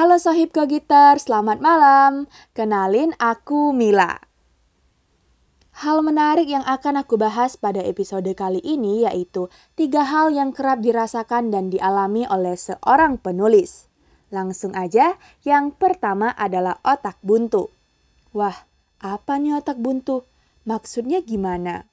Halo 0.00 0.16
Sohib 0.16 0.48
Kogiter, 0.56 1.20
selamat 1.20 1.60
malam. 1.60 2.24
Kenalin 2.56 3.12
aku 3.20 3.76
Mila. 3.76 4.16
Hal 5.84 6.00
menarik 6.00 6.48
yang 6.48 6.64
akan 6.64 7.04
aku 7.04 7.20
bahas 7.20 7.60
pada 7.60 7.84
episode 7.84 8.32
kali 8.32 8.64
ini 8.64 9.04
yaitu 9.04 9.52
tiga 9.76 10.08
hal 10.08 10.32
yang 10.32 10.56
kerap 10.56 10.80
dirasakan 10.80 11.52
dan 11.52 11.68
dialami 11.68 12.24
oleh 12.32 12.56
seorang 12.56 13.20
penulis. 13.20 13.92
Langsung 14.32 14.72
aja, 14.72 15.20
yang 15.44 15.68
pertama 15.76 16.32
adalah 16.32 16.80
otak 16.80 17.20
buntu. 17.20 17.68
Wah, 18.32 18.56
apa 19.04 19.36
nih 19.36 19.60
otak 19.60 19.76
buntu? 19.84 20.24
Maksudnya 20.64 21.20
gimana? 21.20 21.89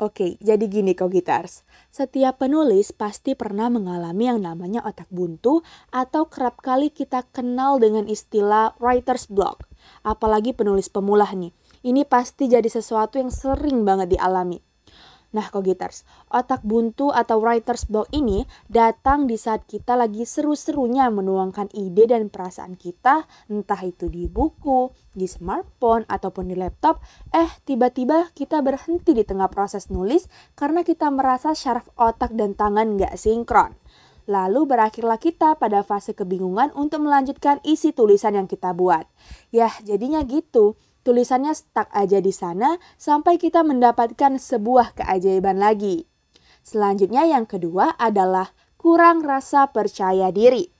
Oke, 0.00 0.40
jadi 0.40 0.64
gini 0.64 0.96
Kogitars. 0.96 1.60
Setiap 1.92 2.40
penulis 2.40 2.88
pasti 2.88 3.36
pernah 3.36 3.68
mengalami 3.68 4.32
yang 4.32 4.40
namanya 4.40 4.80
otak 4.80 5.04
buntu 5.12 5.60
atau 5.92 6.24
kerap 6.24 6.64
kali 6.64 6.88
kita 6.88 7.28
kenal 7.36 7.76
dengan 7.76 8.08
istilah 8.08 8.72
writer's 8.80 9.28
block. 9.28 9.68
Apalagi 10.00 10.56
penulis 10.56 10.88
pemula 10.88 11.28
nih. 11.36 11.52
Ini 11.84 12.08
pasti 12.08 12.48
jadi 12.48 12.64
sesuatu 12.64 13.20
yang 13.20 13.28
sering 13.28 13.84
banget 13.84 14.16
dialami. 14.16 14.69
Nah, 15.30 15.46
Kogiters, 15.46 16.02
otak 16.26 16.66
buntu 16.66 17.14
atau 17.14 17.38
writer's 17.38 17.86
block 17.86 18.10
ini 18.10 18.42
datang 18.66 19.30
di 19.30 19.38
saat 19.38 19.62
kita 19.62 19.94
lagi 19.94 20.26
seru-serunya 20.26 21.06
menuangkan 21.06 21.70
ide 21.70 22.10
dan 22.10 22.34
perasaan 22.34 22.74
kita, 22.74 23.30
entah 23.46 23.78
itu 23.86 24.10
di 24.10 24.26
buku, 24.26 24.90
di 25.14 25.30
smartphone, 25.30 26.02
ataupun 26.10 26.50
di 26.50 26.58
laptop. 26.58 26.98
Eh, 27.30 27.46
tiba-tiba 27.62 28.34
kita 28.34 28.58
berhenti 28.58 29.14
di 29.14 29.22
tengah 29.22 29.46
proses 29.46 29.86
nulis 29.86 30.26
karena 30.58 30.82
kita 30.82 31.06
merasa 31.14 31.54
syaraf 31.54 31.86
otak 31.94 32.34
dan 32.34 32.58
tangan 32.58 32.98
nggak 32.98 33.14
sinkron. 33.14 33.78
Lalu 34.30 34.66
berakhirlah 34.66 35.18
kita 35.18 35.58
pada 35.58 35.82
fase 35.82 36.14
kebingungan 36.14 36.70
untuk 36.78 37.02
melanjutkan 37.02 37.58
isi 37.66 37.90
tulisan 37.90 38.38
yang 38.38 38.46
kita 38.46 38.70
buat. 38.70 39.06
Yah, 39.50 39.74
jadinya 39.82 40.22
gitu 40.22 40.78
tulisannya 41.02 41.52
stuck 41.56 41.88
aja 41.92 42.18
di 42.20 42.32
sana 42.32 42.76
sampai 43.00 43.36
kita 43.40 43.64
mendapatkan 43.64 44.36
sebuah 44.36 44.96
keajaiban 44.98 45.60
lagi. 45.60 46.08
Selanjutnya 46.60 47.24
yang 47.24 47.48
kedua 47.48 47.96
adalah 47.96 48.52
kurang 48.76 49.24
rasa 49.24 49.68
percaya 49.72 50.28
diri. 50.32 50.72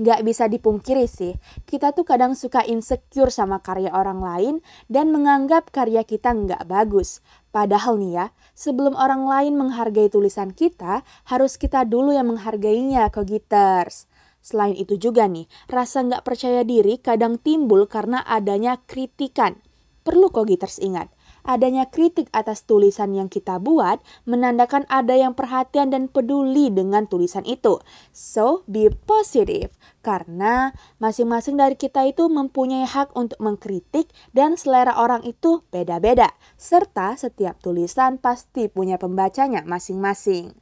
Gak 0.00 0.24
bisa 0.24 0.48
dipungkiri 0.48 1.04
sih, 1.04 1.36
kita 1.68 1.92
tuh 1.92 2.08
kadang 2.08 2.32
suka 2.32 2.64
insecure 2.64 3.28
sama 3.28 3.60
karya 3.60 3.92
orang 3.92 4.24
lain 4.24 4.54
dan 4.88 5.12
menganggap 5.12 5.68
karya 5.68 6.08
kita 6.08 6.32
nggak 6.32 6.64
bagus. 6.64 7.20
Padahal 7.52 8.00
nih 8.00 8.12
ya, 8.16 8.26
sebelum 8.56 8.96
orang 8.96 9.28
lain 9.28 9.60
menghargai 9.60 10.08
tulisan 10.08 10.56
kita, 10.56 11.04
harus 11.28 11.60
kita 11.60 11.84
dulu 11.84 12.16
yang 12.16 12.32
menghargainya, 12.32 13.12
Kogiters. 13.12 14.08
Selain 14.40 14.72
itu 14.72 14.96
juga 14.96 15.28
nih, 15.28 15.44
rasa 15.68 16.00
nggak 16.04 16.24
percaya 16.24 16.64
diri 16.64 16.96
kadang 16.96 17.36
timbul 17.36 17.84
karena 17.84 18.24
adanya 18.24 18.80
kritikan. 18.88 19.60
Perlu 20.00 20.32
kok 20.32 20.48
Giters 20.48 20.80
ingat, 20.80 21.12
adanya 21.44 21.88
kritik 21.88 22.32
atas 22.32 22.64
tulisan 22.64 23.12
yang 23.12 23.28
kita 23.28 23.60
buat 23.60 24.00
menandakan 24.24 24.88
ada 24.88 25.12
yang 25.12 25.36
perhatian 25.36 25.92
dan 25.92 26.08
peduli 26.08 26.72
dengan 26.72 27.04
tulisan 27.04 27.44
itu. 27.44 27.80
So, 28.12 28.64
be 28.64 28.88
positive 28.92 29.76
karena 30.00 30.72
masing-masing 31.00 31.60
dari 31.60 31.76
kita 31.76 32.08
itu 32.08 32.32
mempunyai 32.32 32.88
hak 32.88 33.12
untuk 33.12 33.36
mengkritik 33.44 34.08
dan 34.32 34.56
selera 34.56 34.96
orang 34.96 35.20
itu 35.28 35.64
beda-beda. 35.68 36.32
Serta 36.56 37.16
setiap 37.20 37.60
tulisan 37.60 38.16
pasti 38.16 38.72
punya 38.72 38.96
pembacanya 38.96 39.64
masing-masing. 39.68 40.56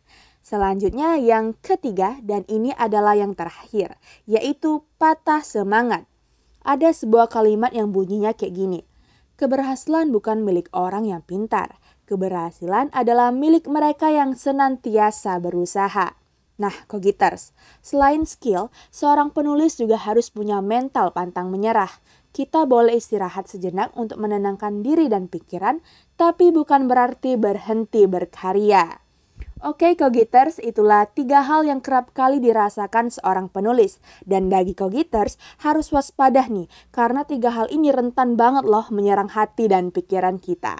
Selanjutnya 0.48 1.20
yang 1.20 1.52
ketiga 1.60 2.16
dan 2.24 2.48
ini 2.48 2.72
adalah 2.72 3.12
yang 3.12 3.36
terakhir, 3.36 4.00
yaitu 4.24 4.80
patah 4.96 5.44
semangat. 5.44 6.08
Ada 6.64 6.96
sebuah 6.96 7.28
kalimat 7.28 7.68
yang 7.77 7.92
bunyinya 7.92 8.32
kayak 8.32 8.56
gini. 8.56 8.80
Keberhasilan 9.36 10.08
bukan 10.08 10.41
milik 10.48 10.72
orang 10.72 11.04
yang 11.04 11.20
pintar. 11.20 11.76
Keberhasilan 12.08 12.88
adalah 12.97 13.28
milik 13.28 13.69
mereka 13.69 14.08
yang 14.08 14.32
senantiasa 14.32 15.37
berusaha. 15.37 16.16
Nah, 16.56 16.75
Kogiters, 16.88 17.53
selain 17.84 18.25
skill, 18.25 18.72
seorang 18.88 19.37
penulis 19.37 19.76
juga 19.76 20.00
harus 20.00 20.32
punya 20.32 20.64
mental 20.64 21.12
pantang 21.12 21.53
menyerah. 21.53 21.92
Kita 22.32 22.64
boleh 22.64 22.97
istirahat 22.97 23.53
sejenak 23.53 23.92
untuk 24.00 24.16
menenangkan 24.16 24.81
diri 24.81 25.12
dan 25.12 25.28
pikiran, 25.28 25.84
tapi 26.16 26.48
bukan 26.56 26.88
berarti 26.88 27.37
berhenti 27.37 28.08
berkarya. 28.08 29.07
Oke 29.58 29.98
Kogiters, 29.98 30.62
itulah 30.62 31.10
tiga 31.10 31.42
hal 31.42 31.66
yang 31.66 31.82
kerap 31.82 32.14
kali 32.14 32.38
dirasakan 32.38 33.10
seorang 33.10 33.50
penulis. 33.50 33.98
Dan 34.22 34.46
bagi 34.46 34.78
Kogiters 34.78 35.34
harus 35.66 35.91
waspada 35.91 36.46
nih, 36.46 36.70
karena 36.94 37.26
tiga 37.26 37.50
hal 37.50 37.66
ini 37.74 37.91
rentan 37.91 38.38
banget 38.38 38.62
loh 38.62 38.86
menyerang 38.94 39.26
hati 39.26 39.66
dan 39.66 39.91
pikiran 39.91 40.38
kita. 40.38 40.78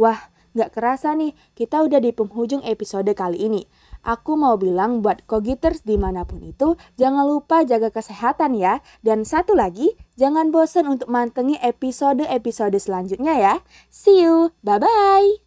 Wah, 0.00 0.32
gak 0.56 0.72
kerasa 0.72 1.12
nih, 1.12 1.36
kita 1.52 1.84
udah 1.84 2.00
di 2.00 2.16
penghujung 2.16 2.64
episode 2.64 3.12
kali 3.12 3.44
ini. 3.44 3.68
Aku 4.02 4.40
mau 4.40 4.56
bilang 4.56 5.04
buat 5.04 5.28
Kogiters 5.28 5.84
di 5.84 6.00
mana 6.00 6.24
pun 6.24 6.40
itu, 6.42 6.80
jangan 6.96 7.28
lupa 7.28 7.60
jaga 7.62 7.92
kesehatan 7.92 8.56
ya. 8.56 8.80
Dan 9.04 9.28
satu 9.28 9.52
lagi, 9.52 9.92
jangan 10.16 10.48
bosan 10.48 10.88
untuk 10.88 11.12
mantengi 11.12 11.60
episode-episode 11.60 12.80
selanjutnya 12.80 13.36
ya. 13.36 13.54
See 13.92 14.24
you, 14.24 14.56
bye-bye! 14.64 15.38